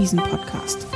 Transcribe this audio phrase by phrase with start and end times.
[0.00, 0.86] Devisen-Podcast.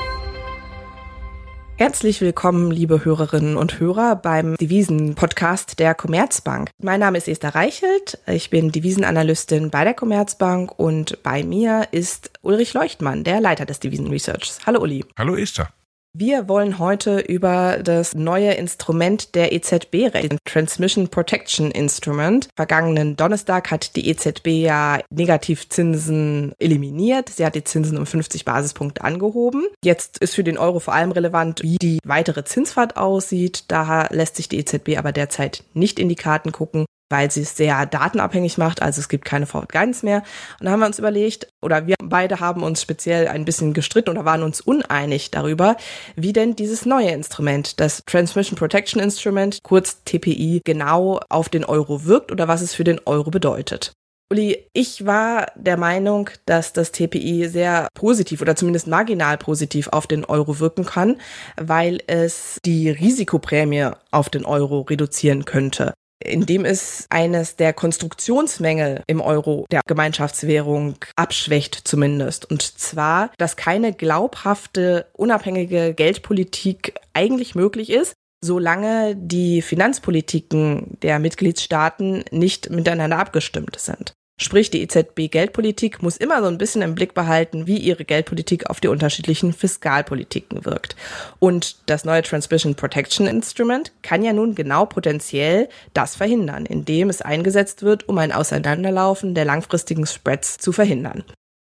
[1.77, 6.71] Herzlich willkommen, liebe Hörerinnen und Hörer, beim Devisen-Podcast der Commerzbank.
[6.83, 12.31] Mein Name ist Esther Reichelt, ich bin Devisenanalystin bei der Commerzbank und bei mir ist
[12.41, 14.61] Ulrich Leuchtmann, der Leiter des Devisen-Researchs.
[14.65, 15.05] Hallo Uli.
[15.19, 15.69] Hallo Esther.
[16.17, 22.47] Wir wollen heute über das neue Instrument der EZB reden, Transmission Protection Instrument.
[22.55, 27.31] Vergangenen Donnerstag hat die EZB ja Negativzinsen eliminiert.
[27.31, 29.67] Sie hat die Zinsen um 50 Basispunkte angehoben.
[29.83, 33.65] Jetzt ist für den Euro vor allem relevant, wie die weitere Zinsfahrt aussieht.
[33.67, 37.57] Daher lässt sich die EZB aber derzeit nicht in die Karten gucken weil sie es
[37.57, 40.23] sehr datenabhängig macht, also es gibt keine Forward Guidance mehr.
[40.59, 44.11] Und da haben wir uns überlegt, oder wir beide haben uns speziell ein bisschen gestritten
[44.11, 45.77] oder waren uns uneinig darüber,
[46.17, 52.05] wie denn dieses neue Instrument, das Transmission Protection Instrument, kurz TPI, genau auf den Euro
[52.05, 53.93] wirkt oder was es für den Euro bedeutet.
[54.33, 60.07] Uli, ich war der Meinung, dass das TPI sehr positiv oder zumindest marginal positiv auf
[60.07, 61.21] den Euro wirken kann,
[61.57, 65.93] weil es die Risikoprämie auf den Euro reduzieren könnte
[66.25, 72.51] indem es eines der Konstruktionsmängel im Euro der Gemeinschaftswährung abschwächt zumindest.
[72.51, 82.25] Und zwar, dass keine glaubhafte, unabhängige Geldpolitik eigentlich möglich ist, solange die Finanzpolitiken der Mitgliedstaaten
[82.31, 84.15] nicht miteinander abgestimmt sind.
[84.37, 88.81] Sprich, die EZB-Geldpolitik muss immer so ein bisschen im Blick behalten, wie ihre Geldpolitik auf
[88.81, 90.97] die unterschiedlichen Fiskalpolitiken wirkt.
[91.39, 97.23] Und das neue Transmission Protection Instrument kann ja nun genau potenziell das verhindern, indem es
[97.23, 101.23] eingesetzt wird, um ein Auseinanderlaufen der langfristigen Spreads zu verhindern.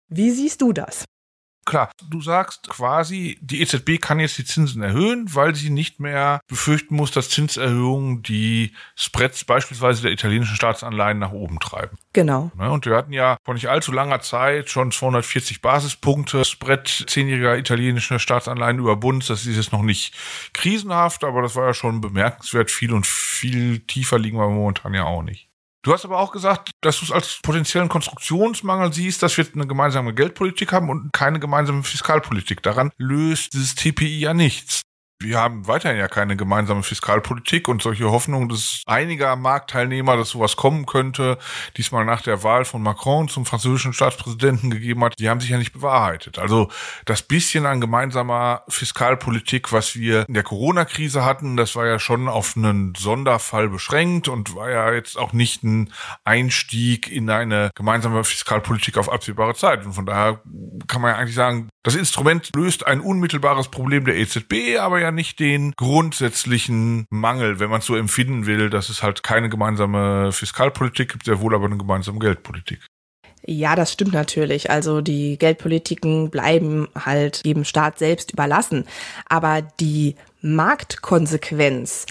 [0.10, 1.06] Wie siehst du das?
[1.68, 6.40] Klar, du sagst quasi, die EZB kann jetzt die Zinsen erhöhen, weil sie nicht mehr
[6.48, 11.98] befürchten muss, dass Zinserhöhungen die Spreads beispielsweise der italienischen Staatsanleihen nach oben treiben.
[12.14, 12.52] Genau.
[12.56, 17.58] Ne, und wir hatten ja vor nicht allzu langer Zeit schon 240 Basispunkte Spread zehnjähriger
[17.58, 19.30] italienischer Staatsanleihen über Bund.
[19.30, 20.16] Das ist jetzt noch nicht
[20.54, 25.04] krisenhaft, aber das war ja schon bemerkenswert viel und viel tiefer liegen wir momentan ja
[25.04, 25.47] auch nicht.
[25.88, 29.68] Du hast aber auch gesagt, dass du es als potenziellen Konstruktionsmangel siehst, dass wir eine
[29.68, 32.62] gemeinsame Geldpolitik haben und keine gemeinsame Fiskalpolitik.
[32.62, 34.82] Daran löst dieses TPI ja nichts
[35.20, 40.56] wir haben weiterhin ja keine gemeinsame Fiskalpolitik und solche Hoffnungen, dass einiger Marktteilnehmer, dass sowas
[40.56, 41.40] kommen könnte,
[41.76, 45.58] diesmal nach der Wahl von Macron zum französischen Staatspräsidenten gegeben hat, die haben sich ja
[45.58, 46.38] nicht bewahrheitet.
[46.38, 46.70] Also
[47.06, 52.28] das bisschen an gemeinsamer Fiskalpolitik, was wir in der Corona-Krise hatten, das war ja schon
[52.28, 55.92] auf einen Sonderfall beschränkt und war ja jetzt auch nicht ein
[56.26, 59.84] Einstieg in eine gemeinsame Fiskalpolitik auf absehbare Zeit.
[59.84, 60.42] Und von daher
[60.88, 65.12] kann man ja eigentlich sagen, das Instrument löst ein unmittelbares Problem der EZB, aber ja
[65.12, 70.34] nicht den grundsätzlichen Mangel, wenn man es so empfinden will, dass es halt keine gemeinsame
[70.34, 72.86] Fiskalpolitik gibt, sehr wohl aber eine gemeinsame Geldpolitik.
[73.46, 74.70] Ja, das stimmt natürlich.
[74.70, 78.84] Also die Geldpolitiken bleiben halt dem Staat selbst überlassen.
[79.30, 82.06] Aber die Marktkonsequenz,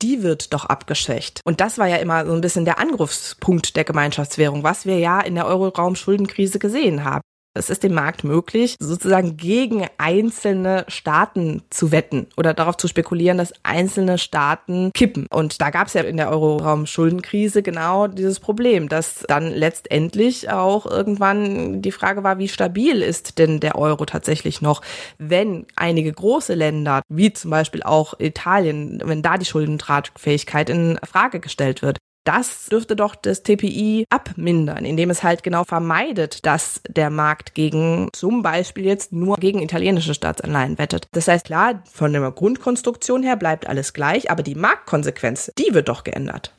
[0.00, 1.42] die wird doch abgeschwächt.
[1.44, 5.20] Und das war ja immer so ein bisschen der Angriffspunkt der Gemeinschaftswährung, was wir ja
[5.20, 7.20] in der Euroraum-Schuldenkrise gesehen haben.
[7.58, 13.38] Es ist dem Markt möglich, sozusagen gegen einzelne Staaten zu wetten oder darauf zu spekulieren,
[13.38, 15.26] dass einzelne Staaten kippen.
[15.30, 20.86] Und da gab es ja in der Euroraum-Schuldenkrise genau dieses Problem, dass dann letztendlich auch
[20.86, 24.82] irgendwann die Frage war, wie stabil ist denn der Euro tatsächlich noch,
[25.18, 31.40] wenn einige große Länder, wie zum Beispiel auch Italien, wenn da die Schuldentragfähigkeit in Frage
[31.40, 31.98] gestellt wird.
[32.28, 38.10] Das dürfte doch das TPI abmindern, indem es halt genau vermeidet, dass der Markt gegen
[38.12, 41.08] zum Beispiel jetzt nur gegen italienische Staatsanleihen wettet.
[41.12, 45.88] Das heißt, klar, von der Grundkonstruktion her bleibt alles gleich, aber die Marktkonsequenz, die wird
[45.88, 46.52] doch geändert.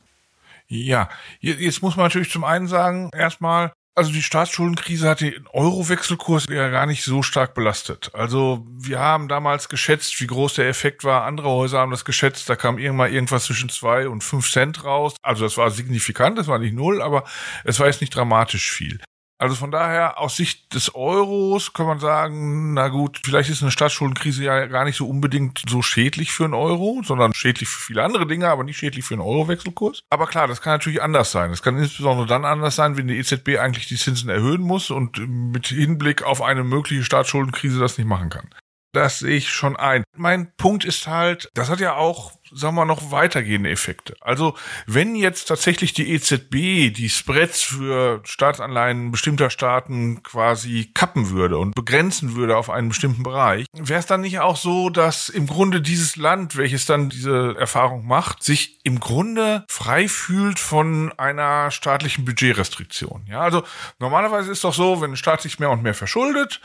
[0.66, 6.46] Ja, jetzt muss man natürlich zum einen sagen, erstmal, also die Staatsschuldenkrise hat den Euro-Wechselkurs
[6.48, 8.10] ja gar nicht so stark belastet.
[8.14, 11.24] Also wir haben damals geschätzt, wie groß der Effekt war.
[11.24, 12.48] Andere Häuser haben das geschätzt.
[12.48, 15.14] Da kam irgendwann irgendwas zwischen zwei und fünf Cent raus.
[15.22, 17.24] Also das war signifikant, das war nicht null, aber
[17.64, 19.00] es war jetzt nicht dramatisch viel.
[19.40, 23.70] Also von daher, aus Sicht des Euros kann man sagen, na gut, vielleicht ist eine
[23.70, 28.02] Staatsschuldenkrise ja gar nicht so unbedingt so schädlich für einen Euro, sondern schädlich für viele
[28.04, 30.02] andere Dinge, aber nicht schädlich für einen Euro-Wechselkurs.
[30.10, 31.52] Aber klar, das kann natürlich anders sein.
[31.52, 35.26] Es kann insbesondere dann anders sein, wenn die EZB eigentlich die Zinsen erhöhen muss und
[35.26, 38.50] mit Hinblick auf eine mögliche Staatsschuldenkrise das nicht machen kann.
[38.92, 40.04] Das sehe ich schon ein.
[40.16, 44.16] Mein Punkt ist halt, das hat ja auch sagen wir noch weitergehende Effekte.
[44.20, 44.54] Also
[44.86, 51.74] wenn jetzt tatsächlich die EZB die Spreads für Staatsanleihen bestimmter Staaten quasi kappen würde und
[51.74, 55.80] begrenzen würde auf einen bestimmten Bereich, wäre es dann nicht auch so, dass im Grunde
[55.80, 62.24] dieses Land, welches dann diese Erfahrung macht, sich im Grunde frei fühlt von einer staatlichen
[62.24, 63.26] Budgetrestriktion.
[63.28, 63.62] Ja, also
[63.98, 66.60] normalerweise ist doch so, wenn ein Staat sich mehr und mehr verschuldet,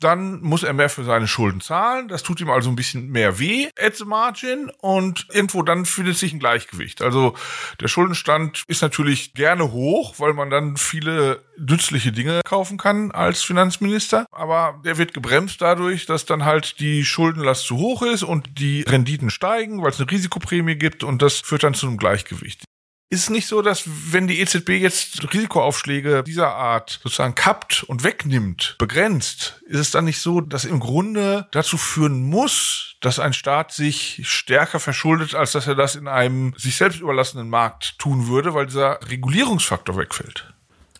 [0.00, 2.08] dann muss er mehr für seine Schulden zahlen.
[2.08, 6.16] Das tut ihm also ein bisschen mehr weh at the margin und irgendwo dann findet
[6.16, 7.02] sich ein Gleichgewicht.
[7.02, 7.34] Also
[7.80, 13.42] der Schuldenstand ist natürlich gerne hoch, weil man dann viele nützliche Dinge kaufen kann als
[13.42, 18.58] Finanzminister, aber der wird gebremst dadurch, dass dann halt die Schuldenlast zu hoch ist und
[18.58, 22.64] die Renditen steigen, weil es eine Risikoprämie gibt und das führt dann zu einem Gleichgewicht.
[23.08, 28.02] Ist es nicht so, dass wenn die EZB jetzt Risikoaufschläge dieser Art sozusagen kappt und
[28.02, 33.32] wegnimmt, begrenzt, ist es dann nicht so, dass im Grunde dazu führen muss, dass ein
[33.32, 38.26] Staat sich stärker verschuldet, als dass er das in einem sich selbst überlassenen Markt tun
[38.26, 40.52] würde, weil dieser Regulierungsfaktor wegfällt?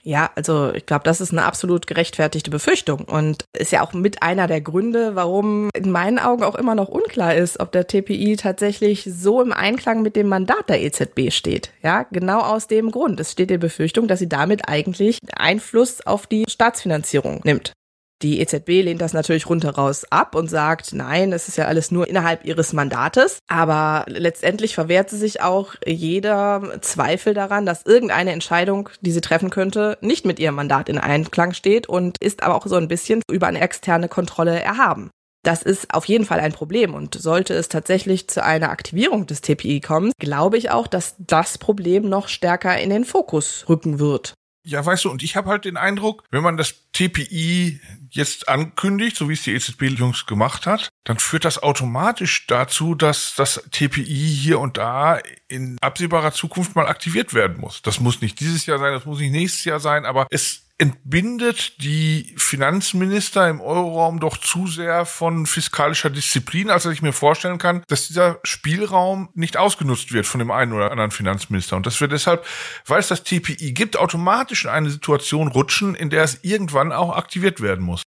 [0.06, 4.22] Ja, also ich glaube, das ist eine absolut gerechtfertigte Befürchtung und ist ja auch mit
[4.22, 8.36] einer der Gründe, warum in meinen Augen auch immer noch unklar ist, ob der TPI
[8.36, 11.72] tatsächlich so im Einklang mit dem Mandat der EZB steht.
[11.82, 13.18] Ja, genau aus dem Grund.
[13.18, 17.72] Es steht die Befürchtung, dass sie damit eigentlich Einfluss auf die Staatsfinanzierung nimmt.
[18.22, 22.08] Die EZB lehnt das natürlich rundheraus ab und sagt, nein, es ist ja alles nur
[22.08, 23.40] innerhalb ihres Mandates.
[23.46, 29.50] Aber letztendlich verwehrt sie sich auch jeder Zweifel daran, dass irgendeine Entscheidung, die sie treffen
[29.50, 33.20] könnte, nicht mit ihrem Mandat in Einklang steht und ist aber auch so ein bisschen
[33.30, 35.10] über eine externe Kontrolle erhaben.
[35.42, 39.42] Das ist auf jeden Fall ein Problem und sollte es tatsächlich zu einer Aktivierung des
[39.42, 44.34] TPI kommen, glaube ich auch, dass das Problem noch stärker in den Fokus rücken wird.
[44.68, 47.80] Ja, weißt du, und ich habe halt den Eindruck, wenn man das TPI
[48.10, 53.34] jetzt ankündigt, so wie es die EZB-Jungs gemacht hat, dann führt das automatisch dazu, dass
[53.36, 57.80] das TPI hier und da in absehbarer Zukunft mal aktiviert werden muss.
[57.82, 61.82] Das muss nicht dieses Jahr sein, das muss nicht nächstes Jahr sein, aber es entbindet
[61.82, 67.58] die Finanzminister im Euroraum doch zu sehr von fiskalischer Disziplin, als dass ich mir vorstellen
[67.58, 71.76] kann, dass dieser Spielraum nicht ausgenutzt wird von dem einen oder anderen Finanzminister.
[71.76, 72.44] Und dass wir deshalb,
[72.86, 77.16] weil es das TPI gibt, automatisch in eine Situation rutschen, in der es irgendwann auch
[77.16, 78.02] aktiviert werden muss.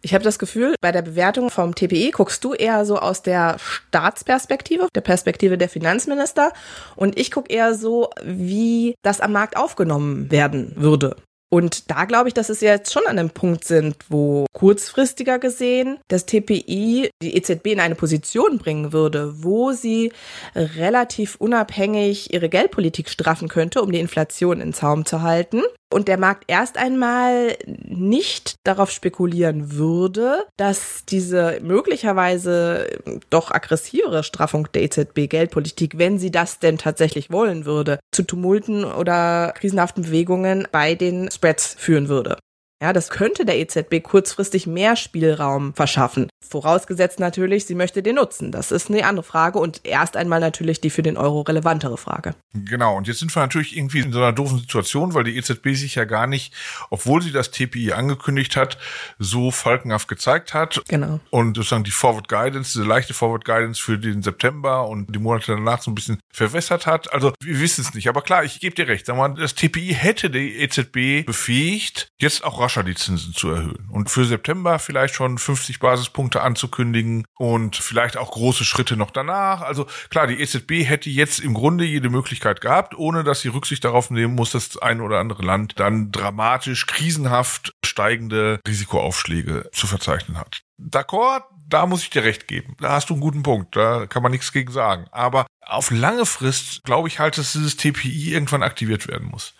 [0.00, 3.58] Ich habe das Gefühl, bei der Bewertung vom TPI guckst du eher so aus der
[3.58, 6.52] Staatsperspektive, der Perspektive der Finanzminister
[6.94, 11.16] und ich gucke eher so, wie das am Markt aufgenommen werden würde.
[11.50, 15.98] Und da glaube ich, dass es jetzt schon an einem Punkt sind, wo kurzfristiger gesehen
[16.08, 20.12] das TPI die EZB in eine Position bringen würde, wo sie
[20.54, 25.62] relativ unabhängig ihre Geldpolitik straffen könnte, um die Inflation in Zaum zu halten.
[25.90, 27.56] Und der Markt erst einmal
[27.98, 32.86] nicht darauf spekulieren würde, dass diese möglicherweise
[33.30, 39.52] doch aggressivere Straffung der EZB-Geldpolitik, wenn sie das denn tatsächlich wollen würde, zu Tumulten oder
[39.56, 42.38] krisenhaften Bewegungen bei den Spreads führen würde.
[42.80, 46.28] Ja, das könnte der EZB kurzfristig mehr Spielraum verschaffen.
[46.48, 48.52] Vorausgesetzt natürlich, sie möchte den nutzen.
[48.52, 52.36] Das ist eine andere Frage und erst einmal natürlich die für den Euro relevantere Frage.
[52.54, 55.74] Genau, und jetzt sind wir natürlich irgendwie in so einer doofen Situation, weil die EZB
[55.74, 56.54] sich ja gar nicht,
[56.90, 58.78] obwohl sie das TPI angekündigt hat,
[59.18, 60.80] so falkenhaft gezeigt hat.
[60.88, 61.18] Genau.
[61.30, 65.52] Und sozusagen die Forward Guidance, diese leichte Forward Guidance für den September und die Monate
[65.52, 67.12] danach so ein bisschen verwässert hat.
[67.12, 68.08] Also wir wissen es nicht.
[68.08, 69.08] Aber klar, ich gebe dir recht.
[69.08, 73.88] Das TPI hätte die EZB befähigt, jetzt auch rascher die Zinsen zu erhöhen.
[73.88, 79.62] Und für September vielleicht schon 50 Basispunkte anzukündigen und vielleicht auch große Schritte noch danach.
[79.62, 83.84] Also klar, die EZB hätte jetzt im Grunde jede Möglichkeit gehabt, ohne dass sie Rücksicht
[83.84, 89.86] darauf nehmen muss, dass das ein oder andere Land dann dramatisch, krisenhaft steigende Risikoaufschläge zu
[89.86, 90.60] verzeichnen hat.
[90.78, 92.76] D'accord, da muss ich dir recht geben.
[92.80, 93.76] Da hast du einen guten Punkt.
[93.76, 95.06] Da kann man nichts gegen sagen.
[95.10, 99.54] Aber auf lange Frist glaube ich halt, dass dieses TPI irgendwann aktiviert werden muss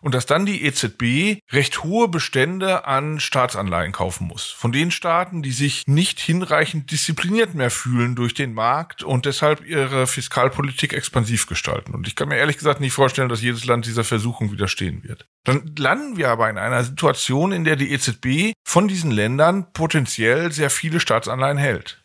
[0.00, 4.50] und dass dann die EZB recht hohe Bestände an Staatsanleihen kaufen muss.
[4.50, 9.64] Von den Staaten, die sich nicht hinreichend diszipliniert mehr fühlen durch den Markt und deshalb
[9.66, 11.94] ihre Fiskalpolitik expansiv gestalten.
[11.94, 15.26] Und ich kann mir ehrlich gesagt nicht vorstellen, dass jedes Land dieser Versuchung widerstehen wird.
[15.44, 20.52] Dann landen wir aber in einer Situation, in der die EZB von diesen Ländern potenziell
[20.52, 22.00] sehr viele Staatsanleihen hält.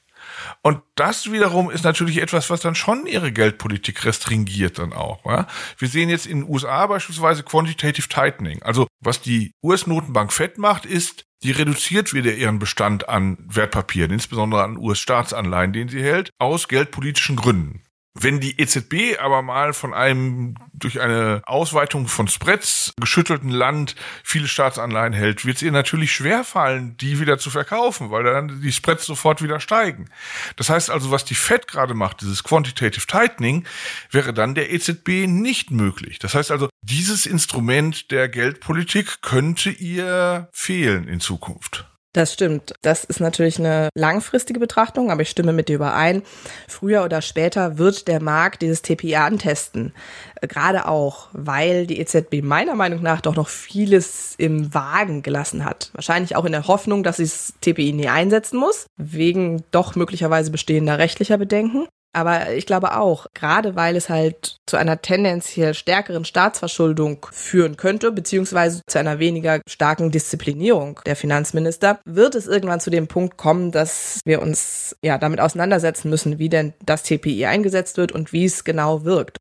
[0.62, 5.26] Und das wiederum ist natürlich etwas, was dann schon ihre Geldpolitik restringiert dann auch.
[5.26, 5.48] Ja?
[5.78, 8.62] Wir sehen jetzt in den USA beispielsweise Quantitative Tightening.
[8.64, 14.64] Also was die US-Notenbank Fed macht, ist, die reduziert wieder ihren Bestand an Wertpapieren, insbesondere
[14.64, 17.85] an US-Staatsanleihen, den sie hält, aus geldpolitischen Gründen.
[18.18, 24.48] Wenn die EZB aber mal von einem durch eine Ausweitung von Spreads geschüttelten Land viele
[24.48, 29.06] Staatsanleihen hält, wird es ihr natürlich schwerfallen, die wieder zu verkaufen, weil dann die Spreads
[29.06, 30.10] sofort wieder steigen.
[30.56, 33.66] Das heißt also, was die Fed gerade macht, dieses Quantitative Tightening,
[34.12, 36.18] wäre dann der EZB nicht möglich.
[36.18, 41.86] Das heißt also, dieses Instrument der Geldpolitik könnte ihr fehlen in Zukunft.
[42.16, 42.74] Das stimmt.
[42.82, 46.24] Das ist natürlich eine langfristige Betrachtung, aber ich stimme mit dir überein.
[46.66, 49.94] Früher oder später wird der Markt dieses TPI antesten.
[50.40, 55.90] Gerade auch, weil die EZB meiner Meinung nach doch noch vieles im Wagen gelassen hat.
[55.92, 60.52] Wahrscheinlich auch in der Hoffnung, dass sie das TPI nie einsetzen muss, wegen doch möglicherweise
[60.52, 61.86] bestehender rechtlicher Bedenken.
[62.16, 68.14] Aber ich glaube auch, gerade weil es halt zu einer tendenziell stärkeren Staatsverschuldung führen könnte,
[68.14, 73.74] beziehungsweise zu einer weniger starken Disziplinierung der Finanzminister, wird es irgendwann zu dem Punkt kommen,
[73.74, 78.46] dass wir uns ja damit auseinandersetzen müssen, wie denn das TPI eingesetzt wird und wie
[78.46, 79.38] es genau wirkt.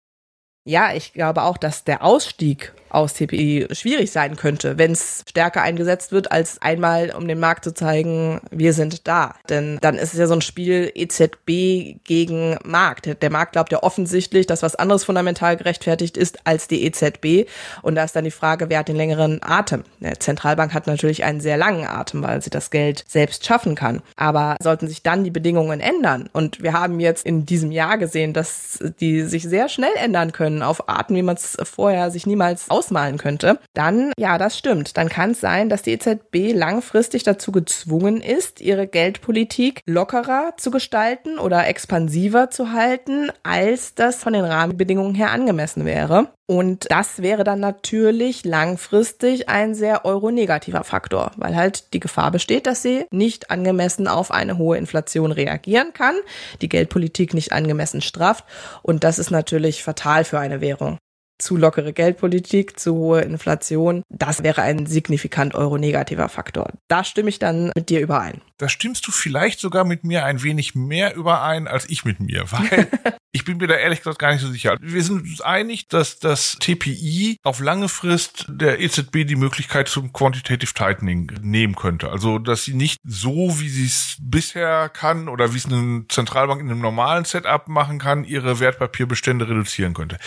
[0.67, 5.63] Ja, ich glaube auch, dass der Ausstieg aus TPI schwierig sein könnte, wenn es stärker
[5.63, 9.35] eingesetzt wird, als einmal, um dem Markt zu zeigen, wir sind da.
[9.49, 13.21] Denn dann ist es ja so ein Spiel EZB gegen Markt.
[13.21, 17.49] Der Markt glaubt ja offensichtlich, dass was anderes fundamental gerechtfertigt ist als die EZB.
[17.83, 19.83] Und da ist dann die Frage, wer hat den längeren Atem?
[19.99, 24.03] Die Zentralbank hat natürlich einen sehr langen Atem, weil sie das Geld selbst schaffen kann.
[24.15, 28.33] Aber sollten sich dann die Bedingungen ändern, und wir haben jetzt in diesem Jahr gesehen,
[28.33, 32.71] dass die sich sehr schnell ändern können auf Arten, wie man es vorher sich niemals
[32.71, 34.97] aus ausmalen könnte, dann, ja, das stimmt.
[34.97, 40.71] Dann kann es sein, dass die EZB langfristig dazu gezwungen ist, ihre Geldpolitik lockerer zu
[40.71, 46.29] gestalten oder expansiver zu halten, als das von den Rahmenbedingungen her angemessen wäre.
[46.47, 52.67] Und das wäre dann natürlich langfristig ein sehr euronegativer Faktor, weil halt die Gefahr besteht,
[52.67, 56.17] dass sie nicht angemessen auf eine hohe Inflation reagieren kann,
[56.61, 58.45] die Geldpolitik nicht angemessen strafft.
[58.83, 60.99] Und das ist natürlich fatal für eine Währung
[61.39, 66.73] zu lockere Geldpolitik, zu hohe Inflation, das wäre ein signifikant euro-negativer Faktor.
[66.89, 68.41] Da stimme ich dann mit dir überein.
[68.59, 72.45] Da stimmst du vielleicht sogar mit mir ein wenig mehr überein als ich mit mir,
[72.53, 72.89] weil
[73.33, 74.77] ich bin mir da ehrlich gesagt gar nicht so sicher.
[74.81, 80.13] Wir sind uns einig, dass das TPI auf lange Frist der EZB die Möglichkeit zum
[80.13, 82.11] Quantitative Tightening nehmen könnte.
[82.11, 86.61] Also, dass sie nicht so, wie sie es bisher kann oder wie es eine Zentralbank
[86.61, 90.19] in einem normalen Setup machen kann, ihre Wertpapierbestände reduzieren könnte.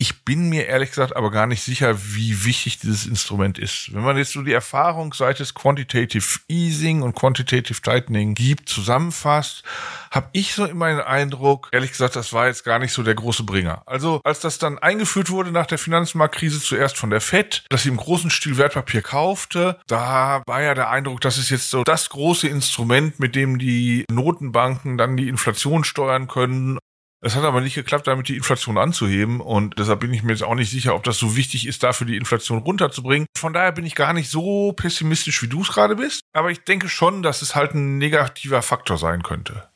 [0.00, 3.92] Ich bin mir ehrlich gesagt aber gar nicht sicher, wie wichtig dieses Instrument ist.
[3.92, 9.64] Wenn man jetzt so die Erfahrung seit es Quantitative Easing und Quantitative Tightening gibt, zusammenfasst,
[10.12, 13.16] habe ich so immer den Eindruck, ehrlich gesagt, das war jetzt gar nicht so der
[13.16, 13.82] große Bringer.
[13.86, 17.88] Also als das dann eingeführt wurde nach der Finanzmarktkrise zuerst von der Fed, dass sie
[17.88, 22.08] im großen Stil Wertpapier kaufte, da war ja der Eindruck, das ist jetzt so das
[22.10, 26.78] große Instrument, mit dem die Notenbanken dann die Inflation steuern können
[27.20, 30.44] es hat aber nicht geklappt, damit die Inflation anzuheben und deshalb bin ich mir jetzt
[30.44, 33.26] auch nicht sicher, ob das so wichtig ist, dafür die Inflation runterzubringen.
[33.36, 36.62] Von daher bin ich gar nicht so pessimistisch, wie du es gerade bist, aber ich
[36.64, 39.68] denke schon, dass es halt ein negativer Faktor sein könnte.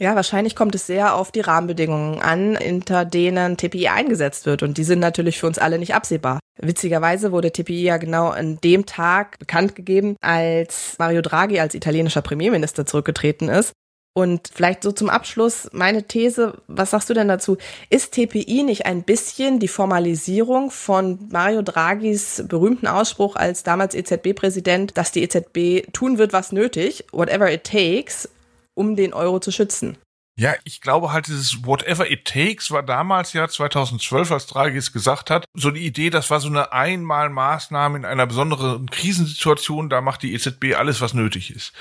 [0.00, 4.62] Ja, wahrscheinlich kommt es sehr auf die Rahmenbedingungen an, unter denen TPI eingesetzt wird.
[4.62, 6.40] Und die sind natürlich für uns alle nicht absehbar.
[6.56, 12.22] Witzigerweise wurde TPI ja genau an dem Tag bekannt gegeben, als Mario Draghi als italienischer
[12.22, 13.72] Premierminister zurückgetreten ist.
[14.12, 17.58] Und vielleicht so zum Abschluss meine These, was sagst du denn dazu?
[17.90, 24.98] Ist TPI nicht ein bisschen die Formalisierung von Mario Draghis berühmten Ausspruch als damals EZB-Präsident,
[24.98, 28.28] dass die EZB tun wird, was nötig, whatever it takes,
[28.74, 29.96] um den Euro zu schützen?
[30.36, 34.92] Ja, ich glaube halt, dieses Whatever it takes war damals ja 2012, als Draghi es
[34.92, 40.00] gesagt hat, so die Idee, das war so eine Einmalmaßnahme in einer besonderen Krisensituation, da
[40.00, 41.74] macht die EZB alles, was nötig ist.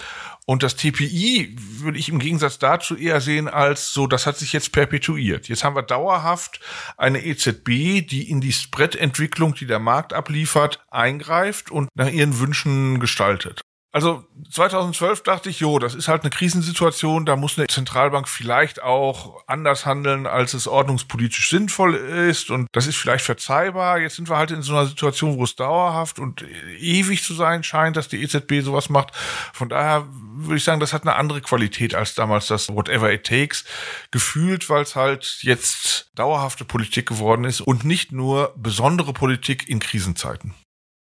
[0.46, 4.51] Und das TPI würde ich im Gegensatz dazu eher sehen als so, das hat sich
[4.51, 5.48] jetzt perpetuiert.
[5.48, 6.60] Jetzt haben wir dauerhaft
[6.98, 13.00] eine EZB, die in die Spread-Entwicklung, die der Markt abliefert, eingreift und nach ihren Wünschen
[13.00, 13.62] gestaltet.
[13.91, 18.84] Also 2012 dachte ich, jo, das ist halt eine Krisensituation, da muss eine Zentralbank vielleicht
[18.84, 24.00] auch anders handeln, als es ordnungspolitisch sinnvoll ist und das ist vielleicht verzeihbar.
[24.00, 26.46] Jetzt sind wir halt in so einer Situation, wo es dauerhaft und
[26.77, 29.15] ewig zu sein scheint, dass die EZB sowas macht.
[29.53, 30.05] Von daher
[30.36, 33.65] würde ich sagen, das hat eine andere Qualität als damals das Whatever It Takes
[34.12, 39.79] gefühlt, weil es halt jetzt dauerhafte Politik geworden ist und nicht nur besondere Politik in
[39.79, 40.53] Krisenzeiten.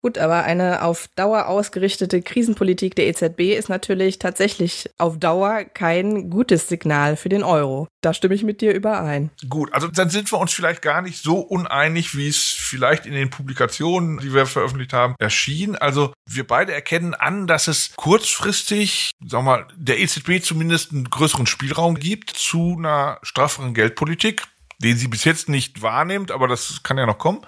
[0.06, 6.30] Gut, aber eine auf Dauer ausgerichtete Krisenpolitik der EZB ist natürlich tatsächlich auf Dauer kein
[6.30, 7.88] gutes Signal für den Euro.
[8.02, 9.32] Da stimme ich mit dir überein.
[9.48, 13.14] Gut, also dann sind wir uns vielleicht gar nicht so uneinig, wie es vielleicht in
[13.14, 15.78] den Publikationen, die wir veröffentlicht haben, erschien.
[15.78, 21.10] Also wir beide erkennen an, dass es kurzfristig, sagen wir mal, der EZB zumindest einen
[21.10, 24.44] größeren Spielraum gibt zu einer strafferen Geldpolitik
[24.80, 27.46] den sie bis jetzt nicht wahrnimmt, aber das kann ja noch kommen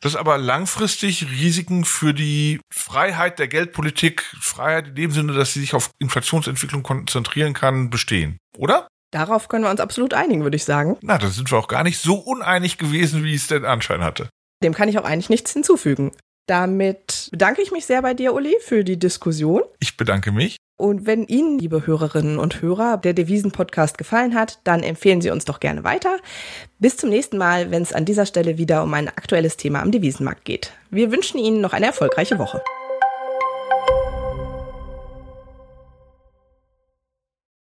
[0.00, 5.60] dass aber langfristig Risiken für die Freiheit der Geldpolitik, Freiheit in dem Sinne, dass sie
[5.60, 8.38] sich auf Inflationsentwicklung konzentrieren kann, bestehen.
[8.56, 8.88] Oder?
[9.10, 10.98] Darauf können wir uns absolut einigen, würde ich sagen.
[11.00, 14.28] Na, da sind wir auch gar nicht so uneinig gewesen, wie es den Anschein hatte.
[14.62, 16.12] Dem kann ich auch eigentlich nichts hinzufügen.
[16.48, 19.62] Damit bedanke ich mich sehr bei dir, Uli, für die Diskussion.
[19.80, 20.56] Ich bedanke mich.
[20.78, 25.44] Und wenn Ihnen, liebe Hörerinnen und Hörer, der Devisen-Podcast gefallen hat, dann empfehlen Sie uns
[25.44, 26.16] doch gerne weiter.
[26.78, 29.92] Bis zum nächsten Mal, wenn es an dieser Stelle wieder um ein aktuelles Thema am
[29.92, 30.72] Devisenmarkt geht.
[30.90, 32.62] Wir wünschen Ihnen noch eine erfolgreiche Woche.